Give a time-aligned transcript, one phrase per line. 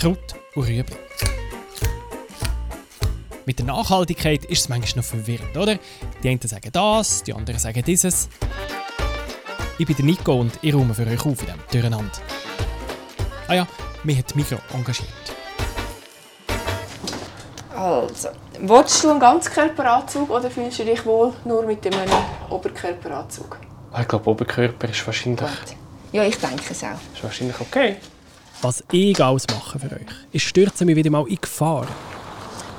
[0.00, 0.16] Kraut
[0.54, 0.96] und Rüebli.
[3.44, 5.78] Mit der Nachhaltigkeit ist es manchmal noch verwirrend, oder?
[6.22, 8.30] Die einen sagen das, die anderen sagen dieses.
[9.76, 12.12] Ich bin der Nico und ich räume für euch auf in diesem Durcheinander.
[13.46, 13.66] Ah ja,
[14.02, 15.08] mich hat Mikro engagiert.
[17.76, 22.10] Also, willst du einen Ganzkörperanzug oder fühlst du dich wohl nur mit einem
[22.48, 23.58] Oberkörperanzug?
[24.00, 25.76] Ich glaube, Oberkörper ist wahrscheinlich, Gut.
[26.12, 26.88] Ja, ich denke es auch.
[27.14, 27.96] ist wahrscheinlich okay.
[28.62, 31.86] Was ich alles mache für euch, ist stürzen mich wieder mal in Gefahr.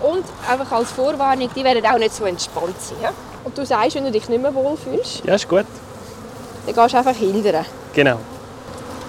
[0.02, 2.98] Und einfach als Vorwarnung, die werden auch nicht so entspannt sein.
[3.02, 3.12] Ja?
[3.44, 5.66] Und du sagst, wenn du dich nicht mehr wohlfühlst, Ja, ist gut.
[6.66, 7.66] dann gehst du einfach hindern.
[7.94, 8.18] Genau.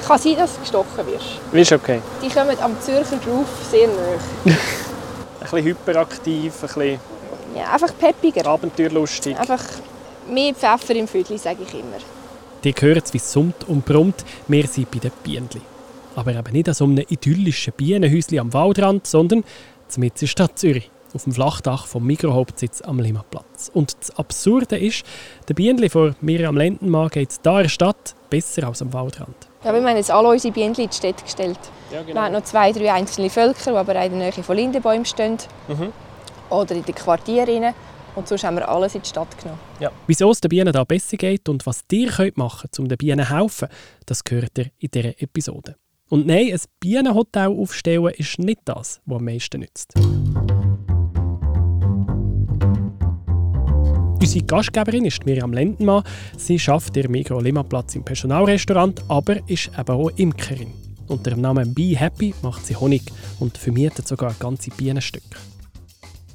[0.06, 1.26] Kann sein, dass du gestochen wirst.
[1.52, 2.00] Ist okay.
[2.22, 4.18] Die kommen am Zürcher Groove sehr nahe.
[4.46, 4.56] Ein
[5.40, 7.00] bisschen hyperaktiv, ein bisschen
[7.56, 8.46] Ja, einfach peppiger.
[8.46, 9.36] abenteuerlustig.
[9.36, 9.62] Einfach
[10.28, 11.98] mehr Pfeffer im Viertel, sage ich immer.
[12.64, 15.60] Die hört wie es summt und brummt, wir sind bei den Bienenli.
[16.14, 19.44] Aber eben nicht an so einem idyllischen Bienenhäuschen am Waldrand, sondern
[19.96, 23.70] in der Stadt Zürich, auf dem Flachdach vom Mikrohauptsitz am Limmatplatz.
[23.72, 25.04] Und das Absurde ist,
[25.48, 29.36] der Bienenli von Miriam Lendenmann geht es hier in der Stadt besser als am Waldrand.
[29.64, 31.58] Ja, wir haben jetzt alle unsere Bienen in die Städte gestellt.
[31.92, 35.04] Ja, Wir haben noch zwei, drei einzelne Völker, die aber in der Nähe von Lindenbäumen
[35.04, 35.38] stehen.
[35.68, 35.92] Mhm.
[36.50, 37.74] Oder in den Quartieren.
[38.14, 39.58] Und sonst haben wir alles in die Stadt genommen.
[40.06, 42.98] Wieso es den Bienen da besser geht und was ihr könnt machen könnt, um den
[42.98, 43.68] Bienen zu helfen,
[44.04, 45.76] das gehört ihr in dieser Episode.
[46.12, 49.94] Und nein, ein Bienenhotel aufstellen ist nicht das, was am meisten nützt.
[54.20, 56.04] Unsere Gastgeberin ist Miriam Lendenmann.
[56.36, 60.74] Sie arbeitet im Migro Limmatplatz im Personalrestaurant, aber ist eben auch Imkerin.
[61.08, 63.04] Unter dem Namen Be Happy macht sie Honig
[63.40, 65.38] und vermietet sogar ganze Bienenstücke.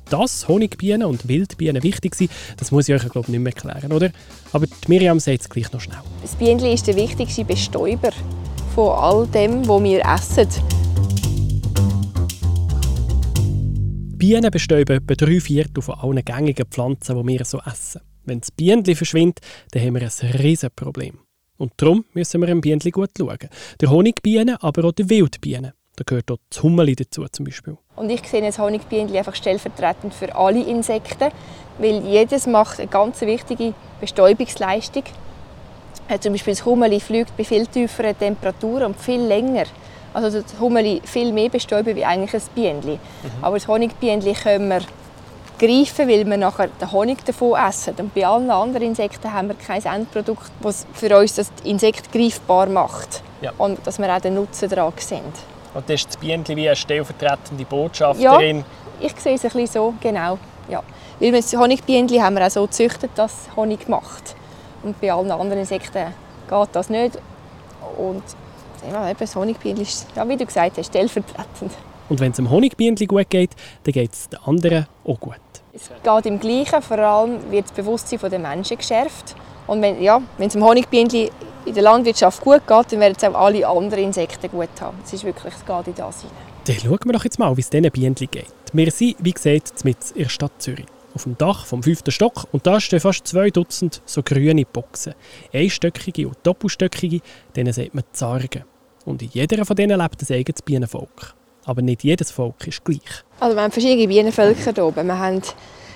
[0.10, 3.94] Dass Honigbienen und Wildbienen wichtig sind, das muss ich euch glaube ich, nicht mehr erklären,
[3.94, 4.10] oder?
[4.54, 6.02] Aber Miriam sagt es gleich noch schnell.
[6.24, 8.10] Das Bienenli ist der wichtigste Bestäuber
[8.78, 10.48] von all dem, was wir essen.
[14.16, 18.02] Bienen bestäuben etwa drei Viertel von allen gängigen Pflanzen, die wir so essen.
[18.26, 19.40] Wenn das Bienenli verschwindet,
[19.72, 21.18] dann haben wir ein riesiges Problem.
[21.58, 23.50] Und darum müssen wir dem Bienenli gut schauen.
[23.82, 25.72] Der Honigbienen, aber auch der Wildbienen.
[25.96, 27.80] Da gehört auch das Hummeli dazu zum Beispiel.
[27.96, 31.32] Und ich sehe das Honigbienenli einfach stellvertretend für alle Insekten,
[31.80, 35.06] weil jedes macht eine ganz wichtige Bestäubungsleistung.
[36.20, 39.66] Zum Beispiel das Hummeli fliegt bei viel tieferen Temperaturen und viel länger.
[40.14, 43.00] Also das Hummeli viel mehr bestäuben wie eigentlich ein Bienenli.
[43.42, 44.82] Aber das Honigbienenli können wir
[45.60, 47.96] greifen, weil wir nachher den Honig davon essen.
[47.98, 52.68] Und bei allen anderen Insekten haben wir kein Endprodukt, das für uns das Insekt greifbar
[52.68, 53.22] macht.
[53.42, 53.52] Ja.
[53.58, 55.22] Und dass wir auch den Nutzen daran sehen.
[55.74, 58.64] Und das ist das Bienenli wie eine stellvertretende Botschafterin.
[59.00, 60.40] Ich sehe es ein bisschen so, genau.
[60.70, 60.82] Ja.
[61.20, 64.36] Weil wir das Honigbienenli haben wir auch so gezüchtet, dass es Honig macht.
[64.88, 66.14] Und bei allen anderen Insekten
[66.50, 67.20] geht das nicht.
[67.98, 68.24] Und
[68.90, 71.74] ja, eben das Honigbienenli ist, ja, wie du gesagt hast, stellvertretend.
[72.08, 73.52] Und wenn es dem Honigbienenli gut geht,
[73.84, 75.36] dann geht es den anderen auch gut.
[75.74, 79.36] Es geht im Gleichen, vor allem wird das Bewusstsein der Menschen geschärft.
[79.68, 81.30] Und wenn, ja, wenn es dem Honigbienenli
[81.66, 84.98] in der Landwirtschaft gut geht, dann werden es auch alle anderen Insekten gut haben.
[85.04, 86.38] Es ist wirklich, es geht in das hinein.
[86.64, 88.54] Dann schauen wir doch jetzt mal, wie es diesen Bienenli geht.
[88.72, 90.86] Wir sind, wie gesagt, mit in der Stadt Zürich.
[91.18, 95.16] Auf dem Dach vom fünften Stock und da stehen fast zwei Dutzend so grüne Boxen.
[95.52, 97.22] Einstöckige und doppelstöckige,
[97.56, 98.66] denen sagt man Zargen.
[99.04, 101.34] Und in jeder von denen lebt ein eigenes Bienenvolk.
[101.66, 103.24] Aber nicht jedes Volk ist gleich.
[103.40, 105.08] Also wir haben verschiedene Bienenvölker hier oben.
[105.08, 105.42] Wir haben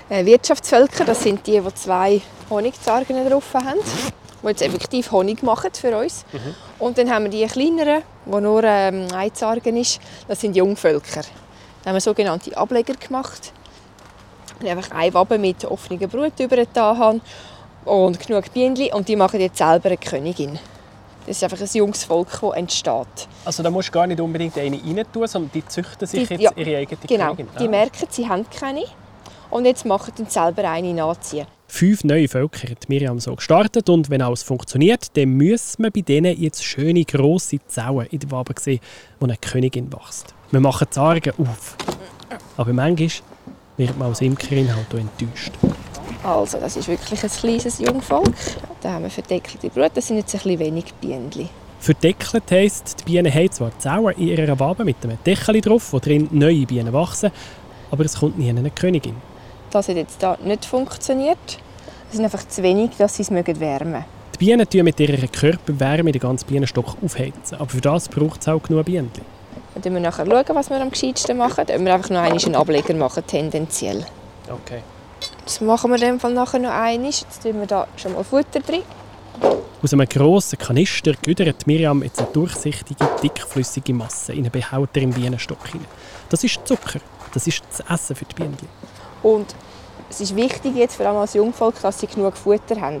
[0.08, 3.78] äh, Wirtschaftsvölker, das sind die, die zwei Honigzargen drauf haben,
[4.42, 6.24] die jetzt effektiv Honig machen für uns.
[6.80, 11.22] Und dann haben wir die kleineren, wo nur ähm, ein Zargen ist, das sind Jungvölker.
[11.84, 13.52] Da haben wir sogenannte Ableger gemacht.
[14.62, 17.20] Die einfach eine Wabe mit offener Brut übergetan haben
[17.84, 20.58] und genug Bienen und die machen jetzt selber eine Königin.
[21.26, 23.28] Das ist einfach ein junges Volk, das entsteht.
[23.44, 26.34] Also da musst du gar nicht unbedingt eine rein tun, sondern die züchten sich Die-
[26.34, 27.48] jetzt ja, ihre eigene Genau, Königin.
[27.60, 27.70] die Ah.
[27.70, 28.84] merken, sie haben keine
[29.50, 31.46] und jetzt machen sie selber eine nachziehen.
[31.68, 36.02] Fünf neue Völker hat Miriam so gestartet und wenn alles funktioniert, dann muss man bei
[36.02, 38.80] denen jetzt schöne grosse Zellen in der Wabe sehen,
[39.18, 40.34] wo eine Königin wächst.
[40.50, 41.76] Wir machen die Zargen auf.
[42.58, 43.08] Aber manchmal
[43.88, 45.52] wird man als Imkerin halt auch enttäuscht.
[46.22, 48.32] Also, das ist wirklich ein kleines Jungvolk.
[48.80, 51.48] Da haben wir verdeckelte Brut, das sind jetzt ein bisschen wenig Bienen.
[51.80, 55.98] Verdeckelt heisst, die Bienen haben zwar Zellen in ihrer Wabe mit einem Deckel drauf, wo
[55.98, 57.32] drin neue Bienen wachsen,
[57.90, 59.16] aber es kommt nie eine Königin.
[59.70, 61.58] Das hat jetzt da nicht funktioniert.
[62.08, 65.26] Es sind einfach zu wenig, dass sie es mögen wärmen Die Bienen tun mit ihrer
[65.26, 69.10] Körperwärme den ganzen Bienenstock aufheizen, aber für das braucht es auch genug Bienen.
[69.74, 71.64] Dann schauen wir nachher, schauen, was wir am gescheitsten machen.
[71.66, 74.04] Dann wir einfach noch einmal einen Ableger machen, tendenziell.
[74.48, 74.82] Okay.
[75.44, 77.10] Das machen wir dem Fall nachher noch einmal.
[77.10, 78.82] Jetzt tun wir da schon mal Futter drin.
[79.82, 85.10] Aus einem grossen Kanister güdert Miriam jetzt eine durchsichtige, dickflüssige Masse in einen Behälter im
[85.10, 85.86] Bienenstock hinein.
[86.28, 87.00] Das ist Zucker.
[87.34, 88.56] Das ist das Essen für die Bienen.
[89.22, 89.54] Und
[90.10, 93.00] es ist wichtig jetzt, vor allem als Jungvolk, dass sie genug Futter haben.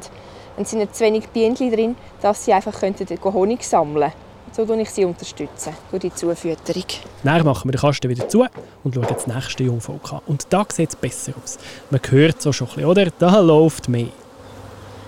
[0.56, 4.31] Es sind nicht zu wenig Bienen drin, dass sie einfach Honig sammeln könnten.
[4.54, 6.84] So unterstütze ich sie unterstützen, durch die Zufütterung.
[7.24, 8.44] Dann machen wir den Kasten wieder zu
[8.84, 10.20] und schauen das nächste Jungvolk an.
[10.26, 11.58] Und da sieht es besser aus.
[11.90, 13.10] Man hört es so schon ein bisschen, oder?
[13.18, 14.08] Da läuft mehr.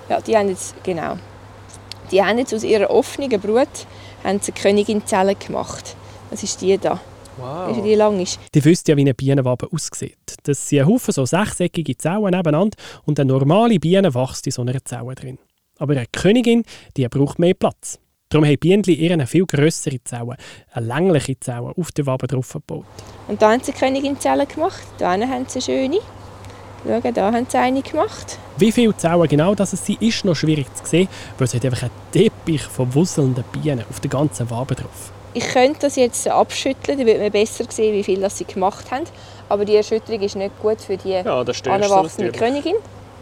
[0.09, 1.19] Ja, die haben jetzt, genau.
[2.11, 3.69] Die haben jetzt aus ihrer offenen Brut
[4.23, 5.95] haben sie Königin-Zellen gemacht.
[6.31, 6.99] Das ist die da.
[7.37, 7.77] Wow.
[7.77, 8.39] Wie die lang ist.
[8.55, 10.17] Die wisst ja, wie eine Bienenwabe aussieht.
[10.45, 14.63] Das sind ein Haufen so sechseckige Zellen nebeneinander und eine normale Biene wächst in so
[14.63, 15.39] einer Zelle drin.
[15.79, 16.63] Aber eine Königin,
[16.97, 17.99] die braucht mehr Platz.
[18.29, 20.37] Darum haben Bienen eher eine viel grössere Zelle,
[20.73, 22.85] eine längliche Zelle, auf der Wabe drauf gebaut.
[23.29, 24.83] Und da haben sie Königin-Zellen gemacht.
[24.99, 26.01] Da haben sie schöne.
[26.85, 28.39] Schauen, da haben sie eine gemacht.
[28.59, 31.83] Wie viele Zellen genau das sind, ist noch schwierig zu sehen, weil es hat einfach
[31.83, 35.13] einen Teppich von wusselnden Bienen auf der ganzen Wabe drauf.
[35.33, 38.91] Ich könnte das jetzt abschütteln, dann würde man besser sehen, wie viel das sie gemacht
[38.91, 39.05] haben.
[39.49, 42.33] Aber die Erschütterung ist nicht gut für die Ja, anwachsende natürlich.
[42.33, 42.75] Königin.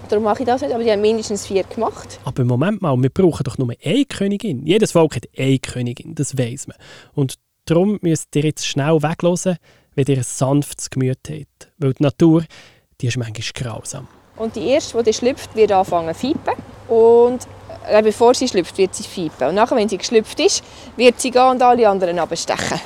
[0.08, 2.20] Darum mache ich das nicht, aber die haben mindestens vier gemacht.
[2.24, 4.66] Aber Moment mal, wir brauchen doch nur eine Königin.
[4.66, 6.76] Jedes Volk hat eine Königin, das weiß man.
[7.14, 7.34] Und
[7.64, 9.56] darum müsst ihr jetzt schnell weglosen,
[9.94, 11.72] wenn ihr ein sanftes Gemüt habt.
[11.78, 12.44] Weil die Natur,
[13.00, 14.08] die ist manchmal grausam.
[14.36, 16.54] Und die erste, die schlüpft, wird anfangen zu fiepen.
[16.88, 17.46] Und
[17.88, 19.48] äh, bevor sie schlüpft, wird sie fiepen.
[19.48, 20.64] Und nachher, wenn sie geschlüpft ist,
[20.96, 22.80] wird sie gehen und alle anderen abstechen,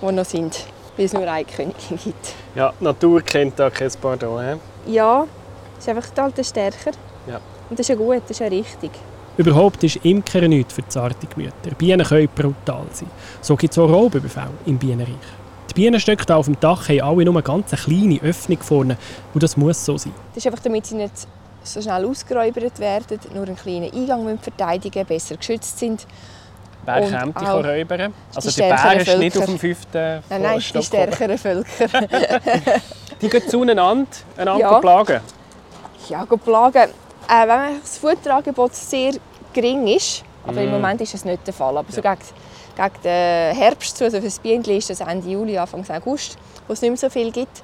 [0.00, 0.64] die noch sind.
[0.96, 2.34] Weil es nur eine Königin gibt.
[2.54, 4.60] Ja, die Natur kennt da kein Pardon.
[4.86, 4.92] He?
[4.92, 5.26] Ja,
[5.82, 6.92] ist einfach die alte stärker.
[7.26, 7.36] Ja.
[7.70, 8.90] Und das ist ja gut, das ist ja richtig.
[9.36, 11.74] Überhaupt ist Imker nichts für zarte Gemüter.
[11.78, 13.08] Bienen können brutal sein.
[13.40, 15.14] So gibt es auch Raubüberfälle im Bienenreich.
[15.70, 18.98] Die Bienenstöcke hier auf dem Dach haben alle nur eine ganz kleine Öffnung vorne
[19.32, 20.12] und das muss so sein.
[20.34, 21.12] Das ist einfach, damit sie nicht
[21.62, 26.06] so schnell ausgeräubert werden, nur einen kleinen Eingang müssen verteidigen besser geschützt sind.
[26.84, 28.12] Wer Und käme dich räubern?
[28.34, 29.44] Also die der Bär stärkeren ist nicht Völker.
[29.44, 31.88] auf dem fünften Nein, nein, die stärkeren Völker.
[33.22, 34.06] Die gehen zueinander,
[34.36, 34.80] einander Ja.
[34.80, 35.20] plagen.
[36.12, 36.90] Ja, plagen.
[37.28, 39.12] Äh, wenn das Futterangebot sehr
[39.52, 40.72] gering ist, aber im Mm.
[40.72, 42.16] Moment ist das nicht der Fall, aber so gegen,
[42.76, 46.36] gegen den Herbst zu, also für das Bienen ist das Ende Juli, Anfang August,
[46.66, 47.62] wo es nicht mehr so viel gibt,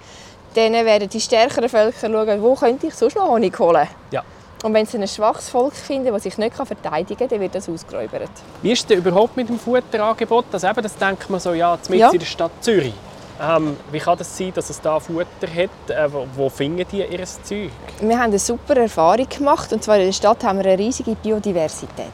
[0.55, 3.87] dann werden die stärkeren Völker schauen, wo könnte ich sonst noch Honig holen.
[4.11, 4.23] Ja.
[4.65, 7.69] Und wenn sie ein schwaches Volk finden, das sich nicht verteidigen kann, dann wird das
[7.69, 8.31] ausgeräubert.
[8.63, 10.47] Wie ist es denn überhaupt mit dem Futterangebot?
[10.51, 12.11] Das, eben, das denkt man so, ja, mitten Ja.
[12.11, 12.95] in der Stadt Zürich.
[13.41, 15.91] Ähm, wie kann das sein, dass es da Futter hat?
[15.91, 17.71] Äh, wo, wo finden die ihr Zeug?
[18.01, 19.73] Wir haben eine super Erfahrung gemacht.
[19.73, 22.07] Und zwar in der Stadt haben wir eine riesige Biodiversität.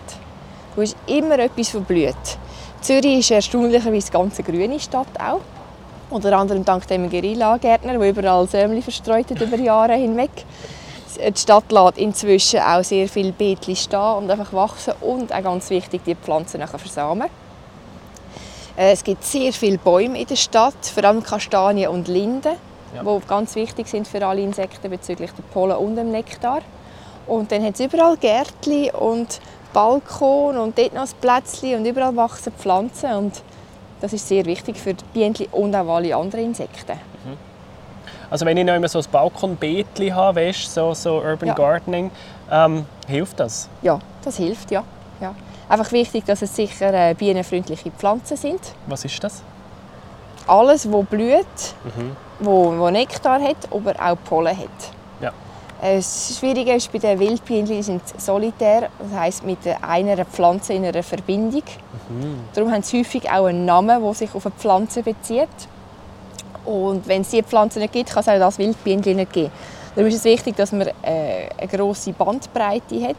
[0.77, 2.15] Wo ist immer etwas verblüht.
[2.83, 5.41] Zürich ist erstaunlicherweise eine ganz grüne Stadt auch.
[6.11, 10.31] Unter anderem dank dem Guerilla-Gärtner, der überall Sämli verstreut hat über Jahre hinweg.
[11.17, 15.71] Die Stadt lässt inzwischen auch sehr viele Beetchen stehen und einfach wachsen und auch ganz
[15.71, 17.29] wichtig, die Pflanzen nachher versamen.
[18.77, 22.55] Äh, Es gibt sehr viele Bäume in der Stadt, vor allem Kastanien und Linden,
[22.95, 23.03] Ja.
[23.03, 26.61] die ganz wichtig sind für alle Insekten bezüglich der Pollen und dem Nektar.
[27.27, 29.41] Und dann hat es überall Gärtchen und
[29.73, 33.43] Balkon und dort noch ein Plätzchen und überall wachsen Pflanzen und
[34.01, 36.99] das ist sehr wichtig für die Bienen und auch alle anderen Insekten.
[38.31, 41.55] Also wenn ich noch immer so ein Balkonbeetli habe, weißt, so, so Urban Ja.
[41.55, 42.11] Gardening,
[42.51, 43.69] ähm, hilft das?
[43.83, 44.83] Ja, das hilft, ja.
[45.21, 45.35] ja.
[45.69, 48.61] Einfach wichtig, dass es sicher äh, bienenfreundliche Pflanzen sind.
[48.87, 49.43] Was ist das?
[50.47, 51.47] Alles, wo blüht,
[51.85, 52.17] Mhm.
[52.41, 54.69] wo, wo Nektar hat, aber auch Pollen hat.
[55.21, 55.31] Ja.
[55.83, 60.85] Äh, Das Schwierige ist bei den Wildbienen, sind solitär, das heisst mit einer Pflanze in
[60.85, 61.63] einer Verbindung.
[62.55, 65.49] Darum haben sie häufig auch einen Namen, der sich auf eine Pflanze bezieht.
[66.67, 69.51] Und wenn es diese Pflanze nicht gibt, kann es auch das Wildbienen nicht geben.
[69.95, 70.93] Darum ist es wichtig, dass man äh,
[71.57, 73.17] eine grosse Bandbreite hat.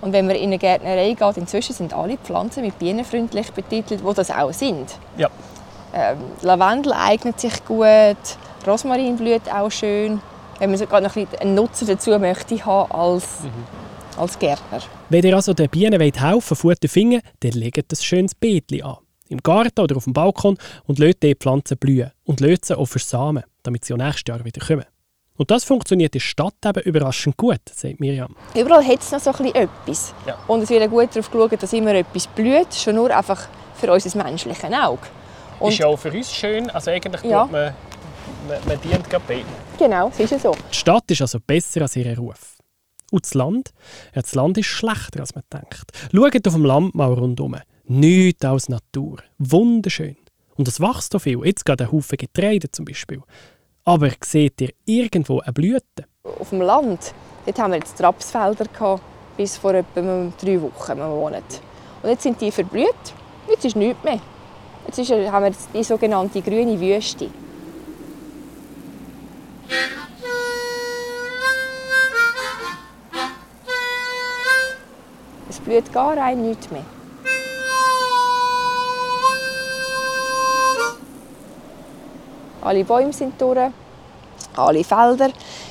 [0.00, 4.12] Und wenn man in eine Gärtnerei geht, inzwischen sind alle Pflanzen mit bienenfreundlich betitelt, wo
[4.12, 4.94] das auch sind.
[5.16, 5.28] Ja.
[5.94, 8.16] Ähm, Lavendel eignet sich gut,
[8.66, 10.20] Rosmarin blüht auch schön.
[10.58, 13.24] Wenn man sogar noch ein bisschen einen Nutzen dazu möchte haben als,
[14.16, 14.80] als Gärtner.
[15.08, 18.82] Wenn ihr also den Bienen wollt helfen Futter zu finden, dann legt ein schönes Beetchen
[18.82, 18.98] an.
[19.28, 22.86] Im Garten oder auf dem Balkon und lasst die Pflanzen blühen und lasst sie auch
[22.86, 24.84] versamen, damit sie auch nächstes Jahr wieder kommen.
[25.38, 28.34] Und das funktioniert in der Stadt eben überraschend gut, sagt Miriam.
[28.54, 30.14] Überall hat es noch so ein bisschen etwas.
[30.26, 30.36] Ja.
[30.48, 34.22] Und es wird gut darauf geschaut, dass immer etwas blüht, schon nur einfach für unser
[34.22, 35.02] menschliches Auge.
[35.60, 36.68] Und ist ja auch für uns schön.
[36.70, 37.42] Also eigentlich Ja.
[37.44, 37.74] tut man,
[38.48, 39.46] man, man dient gerade beiden.
[39.78, 40.54] genau, es ist ja so.
[40.72, 42.56] Die Stadt ist also besser als ihr Ruf.
[43.10, 43.70] Und das Land?
[44.14, 45.92] Ja, das Land ist schlechter, als man denkt.
[46.12, 47.56] Schaut auf dem Land mal rundherum.
[47.86, 49.18] Nichts als Natur.
[49.38, 50.16] Wunderschön.
[50.56, 51.38] Und es wächst so viel.
[51.44, 53.22] Jetzt gerade ein Haufen Getreide zum Beispiel.
[53.88, 56.04] Aber seht ihr irgendwo eine Blüte?
[56.38, 57.14] Auf dem Land
[57.46, 59.02] dort haben wir jetzt Rapsfelder, gehabt,
[59.34, 61.62] bis vor etwa drei Wochen, Monat.
[62.02, 63.14] Und jetzt sind die verblüht.
[63.48, 64.20] Jetzt ist nichts mehr.
[64.84, 67.30] Jetzt ist, haben wir die sogenannte grüne Wüste.
[75.48, 76.84] Es blüht gar ein nichts mehr.
[82.68, 83.70] Alle Bäume sind durch,
[84.54, 85.30] alle Felder.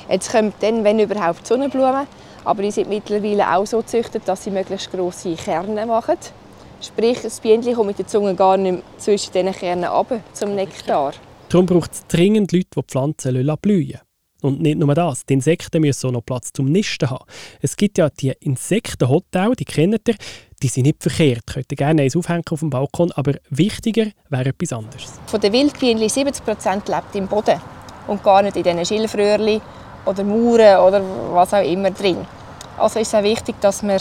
[0.10, 2.08] Jetzt kommen dann, wenn überhaupt, Sonnenblumen.
[2.44, 6.18] Aber die sind mittlerweile auch so gezüchtet, dass sie möglichst grosse Kerne machen.
[6.82, 11.14] Sprich, das Bienchen kommt mit der Zunge gar nicht zwischen diesen Kernen runter zum Nektar.
[11.50, 14.07] Darum braucht es dringend Leute, die die Pflanzen blühen lassen.
[14.42, 17.26] Und nicht nur das, die Insekten müssen auch noch Platz zum Nisten haben.
[17.62, 20.16] Es gibt ja die Insektenhotels, die kennt ihr,
[20.62, 21.48] die sind nicht verkehrt.
[21.48, 25.14] Könnt ihr gerne eins aufhängen auf dem Balkon, aber wichtiger wäre etwas anderes.
[25.28, 27.60] Von den Wildbienen 70% lebt im Boden
[28.08, 29.62] und gar nicht in diesen Schilfröhrchen
[30.06, 31.04] oder Mauern oder
[31.34, 32.18] was auch immer drin.
[32.78, 34.00] Also ist es auch wichtig, dass man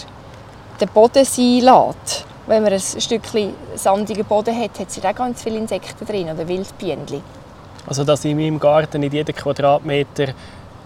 [0.80, 2.26] den Boden sein lässt.
[2.46, 6.46] Wenn man ein Stückchen sandigen Boden hat, hat es auch ganz viele Insekten drin oder
[6.46, 7.22] Wildbienen.
[7.86, 10.34] Also dass ich in meinem Garten nicht jeden Quadratmeter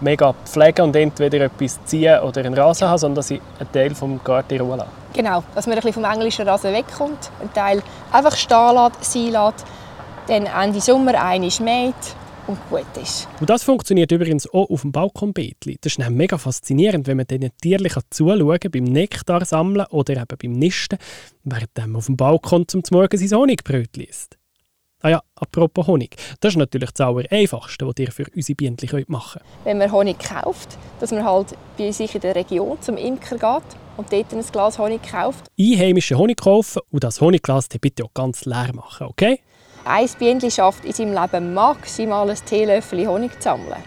[0.01, 3.95] mega pflegen und entweder etwas ziehen oder einen Rasen habe, sondern dass ich einen Teil
[3.95, 4.89] vom Garten in Ruhe lasse.
[5.13, 9.31] Genau, dass man ein bisschen vom englischen Rasen wegkommt, einen Teil einfach stehen lässt, sein
[9.31, 9.65] lässt,
[10.27, 11.95] dann Ende Sommer einmal mäht
[12.47, 13.27] und gut ist.
[13.39, 15.77] Und das funktioniert übrigens auch auf dem Balkonbeetli.
[15.81, 20.37] Das ist mega faszinierend, wenn man diesen Tierchen zuschauen kann, beim Nektar sammeln oder eben
[20.41, 20.97] beim Nisten,
[21.43, 24.37] während man auf dem Balkon zum Morgen sein Honigbrötchen isst.
[25.03, 26.15] Ah ja, apropos Honig.
[26.41, 28.77] Das ist natürlich das Einfachste, was ihr für unsere Bienen
[29.07, 29.65] machen könnt.
[29.65, 33.77] Wenn man Honig kauft, dass man halt bei sich in der Region zum Imker geht
[33.97, 35.45] und dort ein Glas Honig kauft.
[35.59, 39.39] Einheimischen Honig kaufen und das Honigglas bitte auch ganz leer machen, okay?
[39.85, 43.83] Ein Bienen schafft in seinem Leben maximal ein Teelöffel Honig zu sammeln.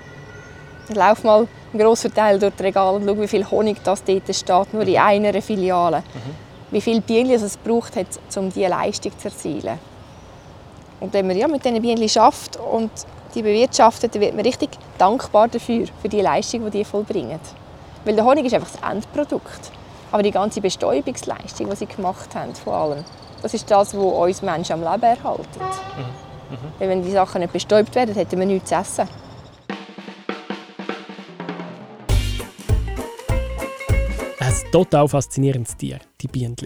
[0.88, 4.02] Ich laufe mal einen grossen Teil durch das Regal und schaue, wie viel Honig das
[4.02, 5.98] dort steht, nur in einer Filiale.
[5.98, 6.72] Mhm.
[6.72, 7.92] Wie viele Bienen es braucht,
[8.36, 9.78] um diese Leistung zu erzielen.
[11.04, 12.90] Und wenn man ja, mit diesen Bienen schafft und
[13.34, 17.38] die bewirtschaftet, dann wird man richtig dankbar dafür, für die Leistung, die die vollbringen.
[18.06, 19.70] Weil der Honig ist einfach das Endprodukt.
[20.10, 23.04] Aber die ganze Bestäubungsleistung, die sie gemacht haben, vor allem,
[23.42, 25.44] das ist das, was uns Menschen am Leben erhalten.
[25.58, 26.54] Mhm.
[26.56, 26.72] Mhm.
[26.78, 29.06] Weil wenn die Sachen nicht bestäubt werden, hätten wir nichts zu essen.
[34.40, 36.56] Ein total faszinierendes Tier, die Bienen.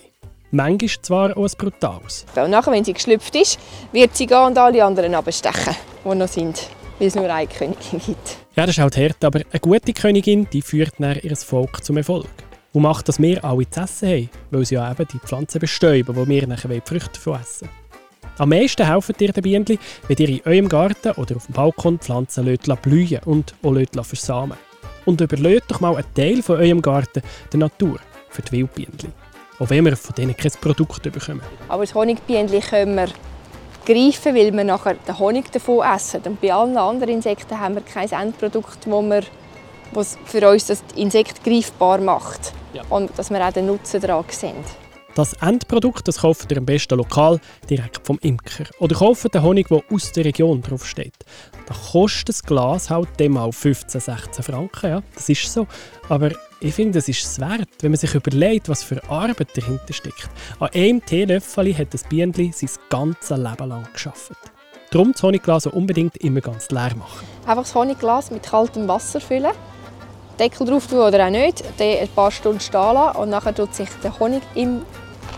[0.51, 2.25] Manchmal zwar auch ein brutales.
[2.35, 3.59] Und nachher, wenn sie geschlüpft ist,
[3.93, 8.01] wird sie gehen und alle anderen abstechen, die noch sind, weil es nur eine Königin
[8.07, 8.39] gibt.
[8.57, 11.99] Ja, das ist halt hart, aber eine gute Königin die führt dann ihr Volk zum
[11.99, 12.29] Erfolg.
[12.73, 16.17] Und macht, dass wir alle zu essen haben, weil sie ja eben die Pflanzen bestäuben,
[16.17, 17.69] wo wir nachher die Früchte davon essen
[18.39, 21.99] Am meisten helfen dir die Bienen, wenn ihr in eurem Garten oder auf dem Balkon
[21.99, 24.59] Pflanzen blühen und auch versamen
[25.07, 27.99] Und überlegt doch mal einen Teil von eurem Garten der Natur
[28.31, 29.28] für die Wildbienen
[29.59, 31.43] auch wenn wir von denen kein Produkt bekommen.
[31.69, 33.09] Aber das Honigbienchen können wir
[33.85, 36.21] greifen, weil wir nachher den Honig davon essen.
[36.25, 39.23] Und bei allen anderen Insekten haben wir kein Endprodukt, wo wir,
[39.93, 42.53] was für uns das Insekt greifbar macht.
[42.75, 42.83] Ja.
[42.91, 44.65] Und dass wir auch den Nutzen daran sehen.
[45.19, 48.67] Das Endprodukt das kauft ihr am besten lokal, direkt vom Imker.
[48.79, 51.13] Oder kauft den Honig, der aus der Region draufsteht.
[51.67, 54.91] Da kostet das Glas halt dem mal 15, 16 Franken.
[54.91, 55.67] Ja, das ist so.
[56.09, 59.93] Aber ich finde, es ist es wert, wenn man sich überlegt, was für Arbeit dahinter
[59.93, 60.31] steckt.
[60.61, 64.31] An einem Teelöffel hat das Bienenli sein ganzes Leben lang geschafft.
[64.93, 67.27] Darum das Honigglas unbedingt immer ganz leer machen.
[67.45, 69.51] Einfach das Honigglas mit kaltem Wasser füllen,
[70.39, 73.75] Deckel drauf tun oder auch nicht, dann ein paar Stunden stehen lassen und nachher tut
[73.75, 74.83] sich der Honig im,